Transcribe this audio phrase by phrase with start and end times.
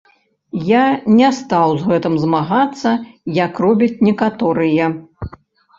[0.69, 0.85] Я
[1.19, 2.89] не стаў з гэтым змагацца,
[3.45, 4.85] як робяць некаторыя.